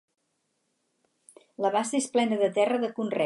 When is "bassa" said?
1.77-1.99